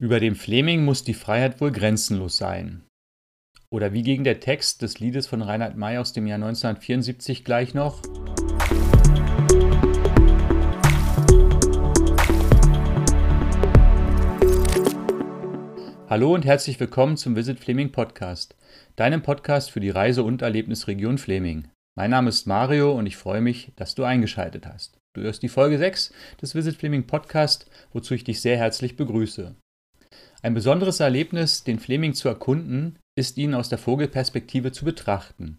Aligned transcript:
Über 0.00 0.20
dem 0.20 0.36
Fleming 0.36 0.84
muss 0.84 1.02
die 1.02 1.12
Freiheit 1.12 1.60
wohl 1.60 1.72
grenzenlos 1.72 2.36
sein. 2.36 2.84
Oder 3.68 3.92
wie 3.92 4.04
ging 4.04 4.22
der 4.22 4.38
Text 4.38 4.80
des 4.82 5.00
Liedes 5.00 5.26
von 5.26 5.42
Reinhard 5.42 5.76
May 5.76 5.98
aus 5.98 6.12
dem 6.12 6.28
Jahr 6.28 6.36
1974 6.36 7.44
gleich 7.44 7.74
noch? 7.74 8.00
Hallo 16.08 16.32
und 16.32 16.44
herzlich 16.44 16.78
willkommen 16.78 17.16
zum 17.16 17.34
Visit 17.34 17.58
Fleming 17.58 17.90
Podcast, 17.90 18.54
deinem 18.94 19.22
Podcast 19.22 19.72
für 19.72 19.80
die 19.80 19.90
Reise- 19.90 20.22
und 20.22 20.42
Erlebnisregion 20.42 21.18
Fleming. 21.18 21.72
Mein 21.96 22.12
Name 22.12 22.28
ist 22.28 22.46
Mario 22.46 22.92
und 22.92 23.06
ich 23.06 23.16
freue 23.16 23.40
mich, 23.40 23.72
dass 23.74 23.96
du 23.96 24.04
eingeschaltet 24.04 24.64
hast. 24.64 24.96
Du 25.16 25.22
hörst 25.22 25.42
die 25.42 25.48
Folge 25.48 25.76
6 25.76 26.12
des 26.40 26.54
Visit 26.54 26.76
Fleming 26.76 27.08
Podcast, 27.08 27.68
wozu 27.92 28.14
ich 28.14 28.22
dich 28.22 28.40
sehr 28.40 28.56
herzlich 28.56 28.94
begrüße. 28.94 29.56
Ein 30.42 30.54
besonderes 30.54 31.00
Erlebnis, 31.00 31.64
den 31.64 31.80
Fleming 31.80 32.14
zu 32.14 32.28
erkunden, 32.28 32.98
ist 33.18 33.38
ihn 33.38 33.54
aus 33.54 33.68
der 33.68 33.78
Vogelperspektive 33.78 34.70
zu 34.70 34.84
betrachten. 34.84 35.58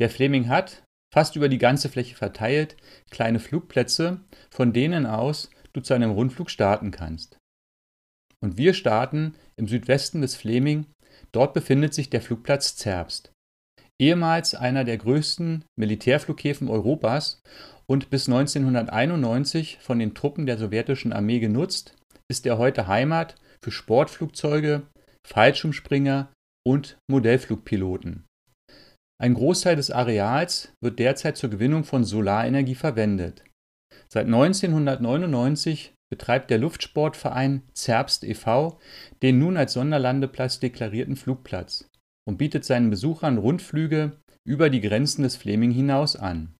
Der 0.00 0.10
Fleming 0.10 0.48
hat, 0.48 0.82
fast 1.14 1.36
über 1.36 1.48
die 1.48 1.58
ganze 1.58 1.88
Fläche 1.88 2.16
verteilt, 2.16 2.76
kleine 3.10 3.38
Flugplätze, 3.38 4.20
von 4.50 4.72
denen 4.72 5.06
aus 5.06 5.50
du 5.72 5.80
zu 5.80 5.94
einem 5.94 6.10
Rundflug 6.10 6.50
starten 6.50 6.90
kannst. 6.90 7.38
Und 8.42 8.56
wir 8.56 8.74
starten 8.74 9.34
im 9.56 9.68
Südwesten 9.68 10.20
des 10.22 10.34
Fleming, 10.34 10.86
dort 11.30 11.54
befindet 11.54 11.94
sich 11.94 12.10
der 12.10 12.22
Flugplatz 12.22 12.74
Zerbst. 12.74 13.32
Ehemals 14.00 14.54
einer 14.54 14.84
der 14.84 14.96
größten 14.96 15.64
Militärflughäfen 15.78 16.68
Europas 16.68 17.42
und 17.86 18.10
bis 18.10 18.28
1991 18.28 19.78
von 19.80 19.98
den 19.98 20.14
Truppen 20.14 20.46
der 20.46 20.56
sowjetischen 20.58 21.12
Armee 21.12 21.38
genutzt, 21.38 21.94
ist 22.28 22.46
er 22.46 22.56
heute 22.58 22.86
Heimat 22.86 23.36
für 23.64 23.70
Sportflugzeuge, 23.70 24.82
Fallschirmspringer 25.26 26.32
und 26.66 26.98
Modellflugpiloten. 27.10 28.26
Ein 29.20 29.34
Großteil 29.34 29.76
des 29.76 29.90
Areals 29.90 30.72
wird 30.82 30.98
derzeit 30.98 31.36
zur 31.36 31.50
Gewinnung 31.50 31.84
von 31.84 32.04
Solarenergie 32.04 32.74
verwendet. 32.74 33.44
Seit 34.08 34.26
1999 34.26 35.94
betreibt 36.10 36.50
der 36.50 36.58
Luftsportverein 36.58 37.62
Zerbst 37.72 38.24
e.V. 38.24 38.78
den 39.22 39.38
nun 39.38 39.56
als 39.56 39.74
Sonderlandeplatz 39.74 40.58
deklarierten 40.58 41.16
Flugplatz 41.16 41.88
und 42.26 42.38
bietet 42.38 42.64
seinen 42.64 42.90
Besuchern 42.90 43.38
Rundflüge 43.38 44.16
über 44.44 44.70
die 44.70 44.80
Grenzen 44.80 45.22
des 45.22 45.36
Fleming 45.36 45.70
hinaus 45.70 46.16
an. 46.16 46.54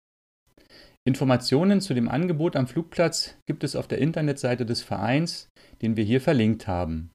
Informationen 1.10 1.80
zu 1.80 1.92
dem 1.92 2.08
Angebot 2.08 2.54
am 2.54 2.68
Flugplatz 2.68 3.34
gibt 3.44 3.64
es 3.64 3.74
auf 3.74 3.88
der 3.88 3.98
Internetseite 3.98 4.64
des 4.64 4.80
Vereins, 4.80 5.48
den 5.82 5.96
wir 5.96 6.04
hier 6.04 6.20
verlinkt 6.20 6.68
haben. 6.68 7.10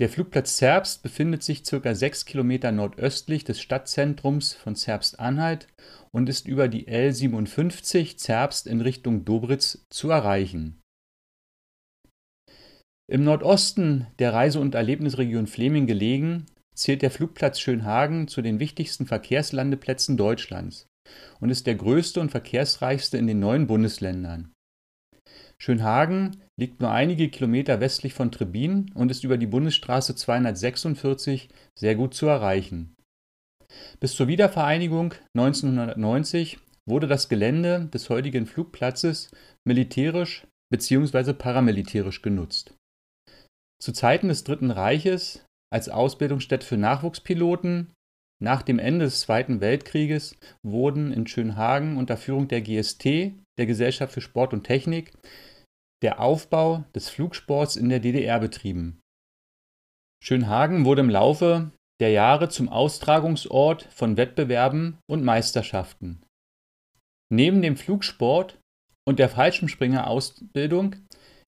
Der 0.00 0.08
Flugplatz 0.08 0.56
Zerbst 0.56 1.04
befindet 1.04 1.44
sich 1.44 1.62
ca. 1.62 1.94
6 1.94 2.24
Kilometer 2.24 2.72
nordöstlich 2.72 3.44
des 3.44 3.60
Stadtzentrums 3.60 4.52
von 4.52 4.74
Zerbst-Anhalt 4.74 5.68
und 6.10 6.28
ist 6.28 6.48
über 6.48 6.66
die 6.66 6.88
L57 6.88 8.16
Zerbst 8.16 8.66
in 8.66 8.80
Richtung 8.80 9.24
Dobritz 9.24 9.86
zu 9.88 10.10
erreichen. 10.10 10.80
Im 13.08 13.22
Nordosten 13.22 14.08
der 14.18 14.34
Reise- 14.34 14.58
und 14.58 14.74
Erlebnisregion 14.74 15.46
Fleming 15.46 15.86
gelegen, 15.86 16.46
zählt 16.74 17.02
der 17.02 17.12
Flugplatz 17.12 17.60
Schönhagen 17.60 18.26
zu 18.26 18.42
den 18.42 18.58
wichtigsten 18.58 19.06
Verkehrslandeplätzen 19.06 20.16
Deutschlands 20.16 20.88
und 21.40 21.50
ist 21.50 21.66
der 21.66 21.74
größte 21.74 22.20
und 22.20 22.30
verkehrsreichste 22.30 23.18
in 23.18 23.26
den 23.26 23.40
neuen 23.40 23.66
Bundesländern. 23.66 24.52
Schönhagen 25.58 26.42
liegt 26.58 26.80
nur 26.80 26.90
einige 26.90 27.28
Kilometer 27.28 27.80
westlich 27.80 28.12
von 28.14 28.30
Trebin 28.30 28.90
und 28.94 29.10
ist 29.10 29.24
über 29.24 29.38
die 29.38 29.46
Bundesstraße 29.46 30.14
246 30.14 31.48
sehr 31.78 31.94
gut 31.94 32.14
zu 32.14 32.26
erreichen. 32.26 32.94
Bis 34.00 34.14
zur 34.14 34.28
Wiedervereinigung 34.28 35.14
1990 35.36 36.58
wurde 36.88 37.06
das 37.06 37.28
Gelände 37.28 37.88
des 37.92 38.10
heutigen 38.10 38.46
Flugplatzes 38.46 39.30
militärisch 39.66 40.46
bzw. 40.70 41.32
paramilitärisch 41.32 42.22
genutzt. 42.22 42.74
Zu 43.82 43.92
Zeiten 43.92 44.28
des 44.28 44.44
Dritten 44.44 44.70
Reiches 44.70 45.44
als 45.72 45.88
Ausbildungsstätte 45.88 46.66
für 46.66 46.76
Nachwuchspiloten 46.76 47.92
nach 48.42 48.62
dem 48.62 48.78
Ende 48.78 49.06
des 49.06 49.20
Zweiten 49.20 49.60
Weltkrieges 49.60 50.36
wurden 50.62 51.12
in 51.12 51.26
Schönhagen 51.26 51.96
unter 51.96 52.16
Führung 52.16 52.48
der 52.48 52.60
GST, 52.60 53.04
der 53.58 53.66
Gesellschaft 53.66 54.12
für 54.12 54.20
Sport 54.20 54.52
und 54.52 54.64
Technik, 54.64 55.12
der 56.02 56.20
Aufbau 56.20 56.84
des 56.94 57.08
Flugsports 57.08 57.76
in 57.76 57.88
der 57.88 58.00
DDR 58.00 58.38
betrieben. 58.38 59.00
Schönhagen 60.22 60.84
wurde 60.84 61.00
im 61.00 61.10
Laufe 61.10 61.70
der 62.00 62.10
Jahre 62.10 62.50
zum 62.50 62.68
Austragungsort 62.68 63.84
von 63.84 64.18
Wettbewerben 64.18 64.98
und 65.08 65.24
Meisterschaften. 65.24 66.22
Neben 67.32 67.62
dem 67.62 67.76
Flugsport 67.76 68.58
und 69.08 69.18
der 69.18 69.30
Fallschirmspringer-Ausbildung 69.30 70.96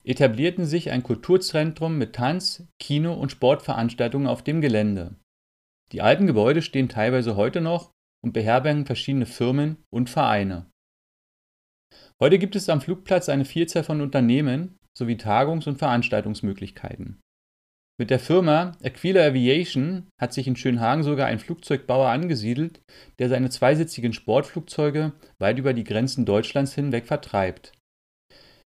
etablierten 0.04 0.64
sich 0.64 0.90
ein 0.90 1.02
Kulturzentrum 1.02 1.98
mit 1.98 2.14
Tanz-, 2.14 2.66
Kino- 2.80 3.14
und 3.14 3.30
Sportveranstaltungen 3.30 4.26
auf 4.26 4.42
dem 4.42 4.60
Gelände. 4.60 5.16
Die 5.92 6.02
alten 6.02 6.26
Gebäude 6.26 6.62
stehen 6.62 6.88
teilweise 6.88 7.36
heute 7.36 7.60
noch 7.60 7.92
und 8.22 8.32
beherbergen 8.32 8.84
verschiedene 8.84 9.26
Firmen 9.26 9.84
und 9.90 10.10
Vereine. 10.10 10.70
Heute 12.20 12.38
gibt 12.38 12.56
es 12.56 12.68
am 12.68 12.80
Flugplatz 12.80 13.28
eine 13.28 13.44
Vielzahl 13.44 13.84
von 13.84 14.00
Unternehmen 14.00 14.76
sowie 14.96 15.16
Tagungs- 15.16 15.68
und 15.68 15.78
Veranstaltungsmöglichkeiten. 15.78 17.20
Mit 18.00 18.10
der 18.10 18.20
Firma 18.20 18.72
Aquila 18.82 19.26
Aviation 19.26 20.08
hat 20.20 20.32
sich 20.32 20.46
in 20.46 20.56
Schönhagen 20.56 21.02
sogar 21.02 21.26
ein 21.26 21.40
Flugzeugbauer 21.40 22.08
angesiedelt, 22.08 22.80
der 23.18 23.28
seine 23.28 23.50
zweisitzigen 23.50 24.12
Sportflugzeuge 24.12 25.12
weit 25.38 25.58
über 25.58 25.72
die 25.72 25.84
Grenzen 25.84 26.24
Deutschlands 26.24 26.74
hinweg 26.74 27.06
vertreibt. 27.06 27.72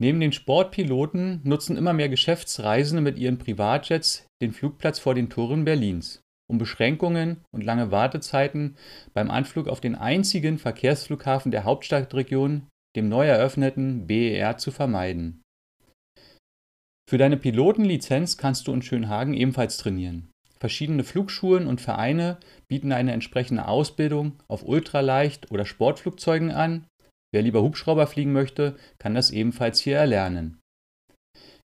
Neben 0.00 0.20
den 0.20 0.32
Sportpiloten 0.32 1.42
nutzen 1.44 1.76
immer 1.76 1.92
mehr 1.92 2.08
Geschäftsreisende 2.08 3.02
mit 3.02 3.18
ihren 3.18 3.36
Privatjets 3.36 4.26
den 4.40 4.52
Flugplatz 4.52 4.98
vor 4.98 5.14
den 5.14 5.28
Toren 5.28 5.66
Berlins, 5.66 6.22
um 6.50 6.58
Beschränkungen 6.58 7.38
und 7.50 7.64
lange 7.64 7.90
Wartezeiten 7.90 8.76
beim 9.14 9.30
Anflug 9.30 9.68
auf 9.68 9.80
den 9.80 9.94
einzigen 9.94 10.58
Verkehrsflughafen 10.58 11.50
der 11.50 11.64
Hauptstadtregion 11.64 12.66
dem 12.96 13.08
neu 13.08 13.26
eröffneten 13.26 14.06
BER 14.06 14.58
zu 14.58 14.70
vermeiden. 14.72 15.42
Für 17.08 17.18
deine 17.18 17.36
Pilotenlizenz 17.36 18.36
kannst 18.36 18.66
du 18.66 18.72
in 18.72 18.82
Schönhagen 18.82 19.34
ebenfalls 19.34 19.78
trainieren. 19.78 20.30
Verschiedene 20.58 21.04
Flugschulen 21.04 21.66
und 21.66 21.80
Vereine 21.80 22.38
bieten 22.68 22.92
eine 22.92 23.12
entsprechende 23.12 23.66
Ausbildung 23.66 24.42
auf 24.46 24.62
Ultraleicht- 24.62 25.50
oder 25.50 25.64
Sportflugzeugen 25.64 26.50
an. 26.50 26.86
Wer 27.32 27.42
lieber 27.42 27.62
Hubschrauber 27.62 28.06
fliegen 28.06 28.32
möchte, 28.32 28.76
kann 28.98 29.14
das 29.14 29.30
ebenfalls 29.30 29.80
hier 29.80 29.96
erlernen. 29.96 30.58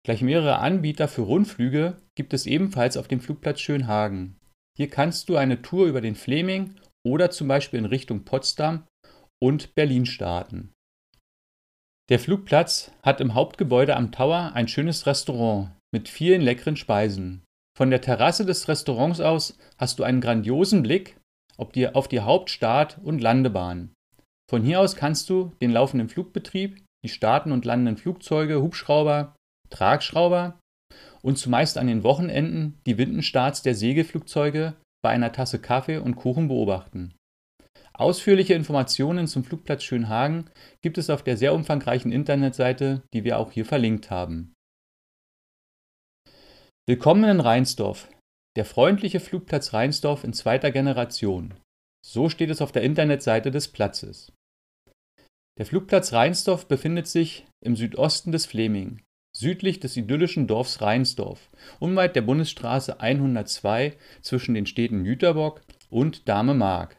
Gleich 0.05 0.21
mehrere 0.21 0.59
Anbieter 0.59 1.07
für 1.07 1.21
Rundflüge 1.21 2.01
gibt 2.15 2.33
es 2.33 2.45
ebenfalls 2.45 2.97
auf 2.97 3.07
dem 3.07 3.21
Flugplatz 3.21 3.61
Schönhagen. 3.61 4.35
Hier 4.77 4.89
kannst 4.89 5.29
du 5.29 5.37
eine 5.37 5.61
Tour 5.61 5.85
über 5.87 6.01
den 6.01 6.15
Fleming 6.15 6.75
oder 7.05 7.29
zum 7.29 7.47
Beispiel 7.47 7.79
in 7.79 7.85
Richtung 7.85 8.25
Potsdam 8.25 8.87
und 9.41 9.75
Berlin 9.75 10.05
starten. 10.05 10.71
Der 12.09 12.19
Flugplatz 12.19 12.91
hat 13.01 13.21
im 13.21 13.33
Hauptgebäude 13.33 13.95
am 13.95 14.11
Tower 14.11 14.51
ein 14.53 14.67
schönes 14.67 15.05
Restaurant 15.05 15.71
mit 15.93 16.09
vielen 16.09 16.41
leckeren 16.41 16.75
Speisen. 16.75 17.43
Von 17.77 17.89
der 17.89 18.01
Terrasse 18.01 18.45
des 18.45 18.67
Restaurants 18.67 19.19
aus 19.19 19.57
hast 19.77 19.99
du 19.99 20.03
einen 20.03 20.21
grandiosen 20.21 20.83
Blick 20.83 21.17
auf 21.57 21.71
die 21.71 22.19
Hauptstart- 22.19 22.99
und 23.03 23.19
Landebahn. 23.19 23.93
Von 24.49 24.63
hier 24.63 24.79
aus 24.79 24.95
kannst 24.95 25.29
du 25.29 25.53
den 25.61 25.71
laufenden 25.71 26.09
Flugbetrieb, 26.09 26.83
die 27.03 27.09
starten 27.09 27.51
und 27.51 27.65
landenden 27.65 27.97
Flugzeuge, 27.97 28.61
Hubschrauber, 28.61 29.35
Tragschrauber 29.69 30.59
und 31.23 31.37
zumeist 31.37 31.77
an 31.77 31.87
den 31.87 32.03
Wochenenden 32.03 32.79
die 32.85 32.97
Windenstarts 32.97 33.61
der 33.61 33.75
Segelflugzeuge 33.75 34.75
bei 35.03 35.09
einer 35.09 35.31
Tasse 35.31 35.59
Kaffee 35.59 35.97
und 35.97 36.15
Kuchen 36.15 36.47
beobachten. 36.47 37.13
Ausführliche 37.93 38.53
Informationen 38.53 39.27
zum 39.27 39.43
Flugplatz 39.43 39.83
Schönhagen 39.83 40.49
gibt 40.81 40.97
es 40.97 41.09
auf 41.09 41.23
der 41.23 41.37
sehr 41.37 41.53
umfangreichen 41.53 42.11
Internetseite, 42.11 43.03
die 43.13 43.23
wir 43.23 43.37
auch 43.37 43.51
hier 43.51 43.65
verlinkt 43.65 44.09
haben. 44.09 44.53
Willkommen 46.87 47.23
in 47.29 47.39
Rheinsdorf, 47.39 48.09
der 48.57 48.65
freundliche 48.65 49.19
Flugplatz 49.19 49.73
Rheinsdorf 49.73 50.23
in 50.23 50.33
zweiter 50.33 50.71
Generation. 50.71 51.53
So 52.05 52.29
steht 52.29 52.49
es 52.49 52.61
auf 52.61 52.71
der 52.71 52.81
Internetseite 52.81 53.51
des 53.51 53.69
Platzes. 53.69 54.33
Der 55.57 55.65
Flugplatz 55.65 56.11
Rheinsdorf 56.11 56.67
befindet 56.67 57.07
sich 57.07 57.45
im 57.63 57.75
Südosten 57.75 58.31
des 58.31 58.45
Fleming, 58.47 59.01
südlich 59.35 59.79
des 59.79 59.97
idyllischen 59.97 60.47
Dorfs 60.47 60.81
Rheinsdorf, 60.81 61.49
unweit 61.79 62.15
der 62.15 62.21
Bundesstraße 62.21 62.99
102 62.99 63.93
zwischen 64.21 64.53
den 64.53 64.65
Städten 64.65 65.05
Jüterbock 65.05 65.61
und 65.89 66.27
Dahme-Mark. 66.29 66.97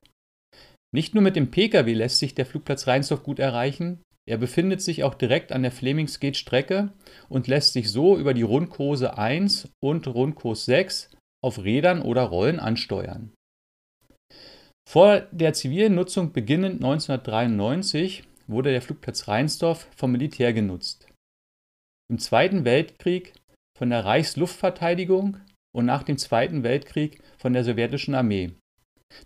Nicht 0.92 1.14
nur 1.14 1.22
mit 1.22 1.36
dem 1.36 1.50
Pkw 1.50 1.92
lässt 1.92 2.18
sich 2.18 2.34
der 2.34 2.46
Flugplatz 2.46 2.86
Rheinsdorf 2.86 3.22
gut 3.22 3.38
erreichen, 3.38 4.00
Er 4.26 4.38
befindet 4.38 4.80
sich 4.80 5.04
auch 5.04 5.14
direkt 5.14 5.52
an 5.52 5.62
der 5.62 5.70
Flemings-Gate-Strecke 5.70 6.92
und 7.28 7.46
lässt 7.46 7.74
sich 7.74 7.90
so 7.90 8.16
über 8.16 8.32
die 8.32 8.42
Rundkurse 8.42 9.18
1 9.18 9.68
und 9.82 10.06
Rundkurs 10.08 10.64
6 10.64 11.10
auf 11.44 11.62
Rädern 11.62 12.00
oder 12.00 12.22
Rollen 12.22 12.58
ansteuern. 12.58 13.32
Vor 14.88 15.20
der 15.30 15.52
zivilen 15.52 15.94
Nutzung 15.94 16.32
beginnend 16.32 16.76
1993 16.76 18.24
wurde 18.46 18.70
der 18.70 18.80
Flugplatz 18.80 19.28
Rheinsdorf 19.28 19.88
vom 19.94 20.12
Militär 20.12 20.54
genutzt. 20.54 21.06
Im 22.10 22.18
Zweiten 22.18 22.64
Weltkrieg 22.64 23.32
von 23.78 23.90
der 23.90 24.04
Reichsluftverteidigung 24.04 25.38
und 25.74 25.86
nach 25.86 26.02
dem 26.02 26.18
Zweiten 26.18 26.62
Weltkrieg 26.62 27.22
von 27.38 27.52
der 27.54 27.64
sowjetischen 27.64 28.14
Armee. 28.14 28.52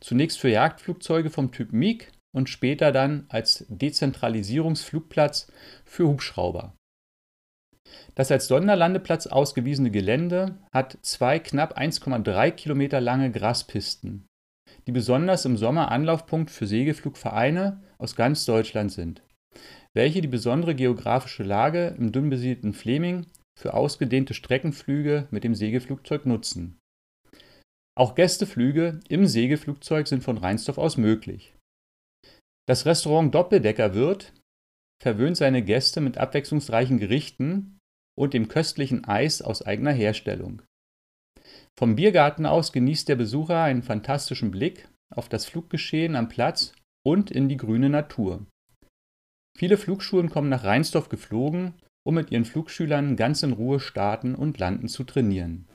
Zunächst 0.01 0.39
für 0.39 0.49
Jagdflugzeuge 0.49 1.31
vom 1.31 1.51
Typ 1.51 1.73
MiG 1.73 2.13
und 2.33 2.49
später 2.49 2.93
dann 2.93 3.27
als 3.29 3.67
Dezentralisierungsflugplatz 3.69 5.51
für 5.85 6.07
Hubschrauber. 6.07 6.75
Das 8.15 8.31
als 8.31 8.47
Sonderlandeplatz 8.47 9.27
ausgewiesene 9.27 9.91
Gelände 9.91 10.59
hat 10.73 10.99
zwei 11.03 11.39
knapp 11.39 11.79
1,3 11.79 12.51
Kilometer 12.53 13.01
lange 13.01 13.33
Graspisten, 13.33 14.27
die 14.87 14.93
besonders 14.93 15.45
im 15.45 15.57
Sommer 15.57 15.91
Anlaufpunkt 15.91 16.51
für 16.51 16.67
Segelflugvereine 16.67 17.83
aus 17.99 18.15
ganz 18.15 18.45
Deutschland 18.45 18.93
sind, 18.93 19.23
welche 19.95 20.21
die 20.21 20.29
besondere 20.29 20.75
geografische 20.75 21.43
Lage 21.43 21.95
im 21.99 22.13
dünn 22.13 22.31
besiedelten 22.31 22.73
Fleming 22.73 23.27
für 23.59 23.75
ausgedehnte 23.75 24.35
Streckenflüge 24.35 25.29
mit 25.31 25.45
dem 25.45 25.55
Segelflugzeug 25.55 26.27
nutzen. 26.27 26.79
Auch 27.97 28.15
Gästeflüge 28.15 29.01
im 29.09 29.27
Segelflugzeug 29.27 30.07
sind 30.07 30.23
von 30.23 30.39
Rheinsdorf 30.39 30.79
aus 30.79 30.97
möglich. 30.97 31.55
Das 32.69 32.87
Restaurant 32.87 33.35
Doppeldecker 33.35 33.95
Wirt 33.95 34.33
verwöhnt 35.03 35.37
seine 35.37 35.63
Gäste 35.65 36.01
mit 36.01 36.19
abwechslungsreichen 36.19 36.99
Gerichten 36.99 37.79
und 38.17 38.35
dem 38.35 38.49
köstlichen 38.49 39.05
Eis 39.05 39.43
aus 39.43 39.63
eigener 39.63 39.93
Herstellung. 39.93 40.63
Vom 41.79 41.97
Biergarten 41.97 42.47
aus 42.47 42.73
genießt 42.73 43.09
der 43.09 43.17
Besucher 43.17 43.63
einen 43.63 43.83
fantastischen 43.83 44.51
Blick 44.51 44.89
auf 45.11 45.29
das 45.29 45.47
Fluggeschehen 45.47 46.15
am 46.15 46.29
Platz 46.29 46.73
und 47.07 47.31
in 47.31 47.49
die 47.49 47.57
grüne 47.57 47.89
Natur. 47.89 48.47
Viele 49.59 49.77
Flugschulen 49.77 50.31
kommen 50.31 50.49
nach 50.49 50.65
Rheinsdorf 50.65 51.09
geflogen 51.09 51.75
um 52.09 52.15
mit 52.15 52.31
ihren 52.31 52.47
Flugschülern 52.47 53.17
ganz 53.17 53.43
in 53.43 53.53
Ruhe 53.53 53.81
starten 53.81 54.35
und 54.35 54.59
landen 54.59 54.89
zu 54.89 55.05
trainieren. 55.05 55.69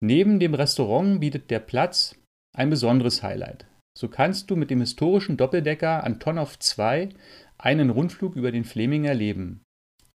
Neben 0.00 0.40
dem 0.40 0.54
Restaurant 0.54 1.20
bietet 1.20 1.52
der 1.52 1.60
Platz 1.60 2.16
ein 2.52 2.68
besonderes 2.68 3.22
Highlight. 3.22 3.66
So 3.96 4.08
kannst 4.08 4.50
du 4.50 4.56
mit 4.56 4.70
dem 4.70 4.80
historischen 4.80 5.36
Doppeldecker 5.36 6.02
Antonov 6.02 6.58
2 6.58 7.10
einen 7.58 7.90
Rundflug 7.90 8.34
über 8.34 8.50
den 8.50 8.64
Fleming 8.64 9.04
erleben. 9.04 9.62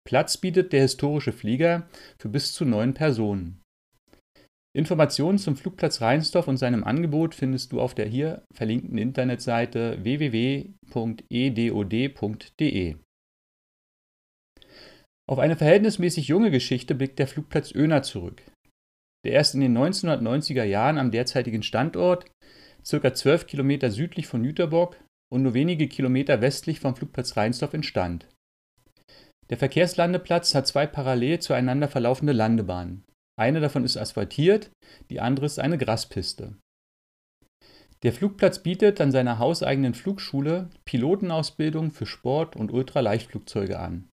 Platz 0.05 0.35
bietet 0.35 0.73
der 0.73 0.81
historische 0.81 1.31
Flieger 1.31 1.87
für 2.17 2.27
bis 2.27 2.51
zu 2.51 2.65
neun 2.65 2.93
Personen. 2.93 3.61
Informationen 4.75 5.39
zum 5.39 5.56
Flugplatz 5.56 6.00
Rheinsdorf 6.01 6.48
und 6.48 6.57
seinem 6.57 6.83
Angebot 6.83 7.33
findest 7.33 7.71
du 7.71 7.81
auf 7.81 7.95
der 7.95 8.06
hier 8.06 8.44
verlinkten 8.54 9.00
Internetseite 9.00 10.04
www.edod.de. 10.04 10.75
Auf 15.27 15.39
eine 15.39 15.56
verhältnismäßig 15.56 16.27
junge 16.27 16.51
Geschichte 16.51 16.94
blickt 16.95 17.18
der 17.19 17.27
Flugplatz 17.27 17.74
Öner 17.74 18.04
zurück, 18.04 18.44
der 19.25 19.33
erst 19.33 19.56
in 19.56 19.62
den 19.62 19.75
1990er 19.77 20.63
Jahren 20.63 20.98
am 21.00 21.12
derzeitigen 21.12 21.63
Standort, 21.63 22.25
ca. 22.88 23.13
12 23.13 23.48
Kilometer 23.48 23.89
südlich 23.89 24.27
von 24.27 24.44
Jüterbock 24.44 24.98
und 25.31 25.42
nur 25.44 25.54
wenige 25.56 25.88
Kilometer 25.88 26.42
westlich 26.42 26.80
vom 26.80 26.95
Flugplatz 26.95 27.38
Rheinsdorf 27.38 27.74
entstand. 27.74 28.27
Der 29.50 29.57
Verkehrslandeplatz 29.57 30.54
hat 30.54 30.68
zwei 30.68 30.86
parallel 30.86 31.39
zueinander 31.39 31.88
verlaufende 31.88 32.33
Landebahnen. 32.33 33.04
Eine 33.39 33.62
davon 33.62 33.86
ist 33.86 33.95
asphaltiert, 33.95 34.69
die 35.09 35.21
andere 35.21 35.45
ist 35.45 35.59
eine 35.59 35.77
Graspiste. 35.77 36.57
Der 38.03 38.12
Flugplatz 38.12 38.62
bietet 38.62 39.00
an 39.00 39.13
seiner 39.13 39.39
hauseigenen 39.39 39.94
Flugschule 39.94 40.69
Pilotenausbildung 40.83 41.91
für 41.91 42.06
Sport- 42.06 42.57
und 42.57 42.71
Ultraleichtflugzeuge 42.74 43.80
an. 43.80 44.09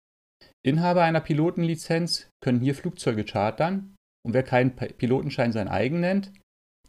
Inhaber 0.65 1.03
einer 1.03 1.21
Pilotenlizenz 1.21 2.29
können 2.43 2.61
hier 2.61 2.73
Flugzeuge 2.73 3.23
chartern 3.23 3.95
und 4.25 4.33
wer 4.33 4.41
keinen 4.41 4.75
Pilotenschein 4.75 5.51
sein 5.51 5.67
eigen 5.67 5.99
nennt, 5.99 6.31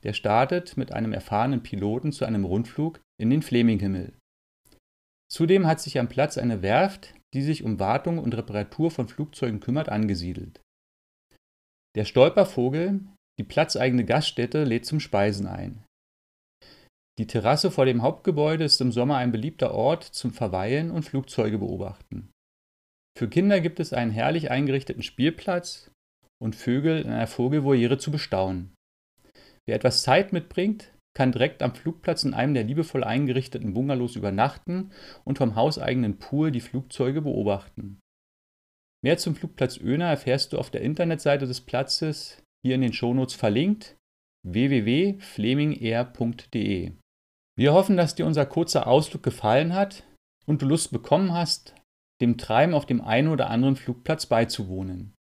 der 0.02 0.14
startet 0.14 0.78
mit 0.78 0.90
einem 0.90 1.12
erfahrenen 1.12 1.62
Piloten 1.62 2.12
zu 2.12 2.24
einem 2.24 2.46
Rundflug 2.46 3.00
in 3.20 3.28
den 3.28 3.42
Fleminghimmel. 3.42 4.14
Zudem 5.30 5.66
hat 5.66 5.80
sich 5.80 5.98
am 5.98 6.08
Platz 6.08 6.38
eine 6.38 6.62
Werft, 6.62 7.14
die 7.34 7.42
sich 7.42 7.62
um 7.62 7.78
Wartung 7.78 8.18
und 8.18 8.34
Reparatur 8.34 8.90
von 8.90 9.08
Flugzeugen 9.08 9.60
kümmert, 9.60 9.90
angesiedelt. 9.90 10.62
Der 11.94 12.04
Stolpervogel, 12.04 13.00
die 13.38 13.44
platzeigene 13.44 14.04
Gaststätte, 14.04 14.64
lädt 14.64 14.86
zum 14.86 15.00
Speisen 15.00 15.46
ein. 15.46 15.84
Die 17.18 17.26
Terrasse 17.26 17.70
vor 17.70 17.84
dem 17.84 18.02
Hauptgebäude 18.02 18.64
ist 18.64 18.80
im 18.80 18.92
Sommer 18.92 19.16
ein 19.16 19.32
beliebter 19.32 19.74
Ort 19.74 20.02
zum 20.04 20.32
Verweilen 20.32 20.90
und 20.90 21.02
Flugzeuge 21.02 21.58
beobachten. 21.58 22.30
Für 23.18 23.28
Kinder 23.28 23.60
gibt 23.60 23.78
es 23.78 23.92
einen 23.92 24.10
herrlich 24.10 24.50
eingerichteten 24.50 25.02
Spielplatz 25.02 25.90
und 26.42 26.56
Vögel 26.56 27.02
in 27.02 27.10
einer 27.10 27.26
Vogelvoliere 27.26 27.98
zu 27.98 28.10
bestaunen. 28.10 28.74
Wer 29.66 29.76
etwas 29.76 30.02
Zeit 30.02 30.32
mitbringt, 30.32 30.92
kann 31.14 31.32
direkt 31.32 31.62
am 31.62 31.74
Flugplatz 31.74 32.24
in 32.24 32.32
einem 32.32 32.54
der 32.54 32.64
liebevoll 32.64 33.04
eingerichteten 33.04 33.74
Bungalows 33.74 34.16
übernachten 34.16 34.90
und 35.24 35.36
vom 35.36 35.54
hauseigenen 35.54 36.18
Pool 36.18 36.50
die 36.50 36.62
Flugzeuge 36.62 37.20
beobachten. 37.20 38.00
Mehr 39.04 39.18
zum 39.18 39.34
Flugplatz 39.34 39.78
Öner 39.78 40.06
erfährst 40.06 40.52
du 40.52 40.58
auf 40.58 40.70
der 40.70 40.82
Internetseite 40.82 41.46
des 41.46 41.60
Platzes, 41.60 42.40
hier 42.64 42.76
in 42.76 42.82
den 42.82 42.92
Shownotes 42.92 43.34
verlinkt, 43.34 43.96
www.flemingair.de. 44.44 46.92
Wir 47.56 47.74
hoffen, 47.74 47.96
dass 47.96 48.14
dir 48.14 48.26
unser 48.26 48.46
kurzer 48.46 48.86
Ausflug 48.86 49.24
gefallen 49.24 49.74
hat 49.74 50.04
und 50.46 50.62
du 50.62 50.66
Lust 50.66 50.92
bekommen 50.92 51.32
hast, 51.32 51.74
dem 52.20 52.38
Treiben 52.38 52.74
auf 52.74 52.86
dem 52.86 53.00
einen 53.00 53.26
oder 53.28 53.50
anderen 53.50 53.74
Flugplatz 53.76 54.26
beizuwohnen. 54.26 55.14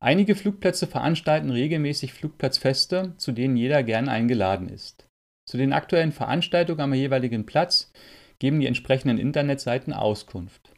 Einige 0.00 0.36
Flugplätze 0.36 0.86
veranstalten 0.86 1.50
regelmäßig 1.50 2.12
Flugplatzfeste, 2.12 3.14
zu 3.16 3.32
denen 3.32 3.56
jeder 3.56 3.82
gern 3.82 4.08
eingeladen 4.08 4.68
ist. 4.68 5.08
Zu 5.48 5.56
den 5.56 5.72
aktuellen 5.72 6.12
Veranstaltungen 6.12 6.82
am 6.82 6.94
jeweiligen 6.94 7.46
Platz 7.46 7.90
geben 8.38 8.60
die 8.60 8.66
entsprechenden 8.66 9.18
Internetseiten 9.18 9.92
Auskunft. 9.92 10.72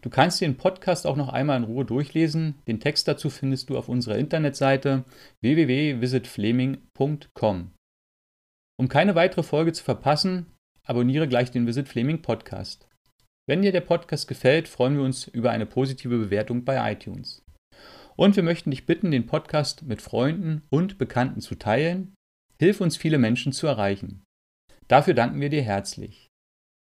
Du 0.00 0.10
kannst 0.10 0.40
den 0.40 0.56
Podcast 0.56 1.06
auch 1.06 1.16
noch 1.16 1.28
einmal 1.28 1.58
in 1.58 1.64
Ruhe 1.64 1.84
durchlesen. 1.84 2.54
Den 2.66 2.80
Text 2.80 3.06
dazu 3.08 3.30
findest 3.30 3.70
du 3.70 3.76
auf 3.76 3.88
unserer 3.88 4.16
Internetseite 4.16 5.04
www.visitfleming.com. 5.40 7.70
Um 8.80 8.88
keine 8.88 9.14
weitere 9.14 9.42
Folge 9.42 9.72
zu 9.72 9.84
verpassen, 9.84 10.46
abonniere 10.84 11.28
gleich 11.28 11.50
den 11.50 11.66
Visit 11.66 11.88
Fleming 11.88 12.22
Podcast. 12.22 12.88
Wenn 13.46 13.62
dir 13.62 13.72
der 13.72 13.80
Podcast 13.80 14.28
gefällt, 14.28 14.68
freuen 14.68 14.96
wir 14.96 15.04
uns 15.04 15.28
über 15.28 15.50
eine 15.50 15.66
positive 15.66 16.16
Bewertung 16.16 16.64
bei 16.64 16.92
iTunes. 16.92 17.42
Und 18.16 18.36
wir 18.36 18.42
möchten 18.42 18.70
dich 18.70 18.86
bitten, 18.86 19.10
den 19.10 19.26
Podcast 19.26 19.82
mit 19.82 20.02
Freunden 20.02 20.62
und 20.70 20.98
Bekannten 20.98 21.40
zu 21.40 21.54
teilen. 21.54 22.14
Hilf 22.58 22.80
uns, 22.80 22.96
viele 22.96 23.18
Menschen 23.18 23.52
zu 23.52 23.66
erreichen. 23.66 24.22
Dafür 24.88 25.14
danken 25.14 25.40
wir 25.40 25.48
dir 25.48 25.62
herzlich. 25.62 26.28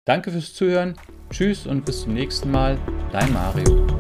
Danke 0.06 0.30
fürs 0.30 0.54
Zuhören, 0.54 0.94
tschüss 1.30 1.66
und 1.66 1.84
bis 1.84 2.02
zum 2.02 2.14
nächsten 2.14 2.50
Mal, 2.50 2.78
dein 3.12 3.32
Mario. 3.32 3.97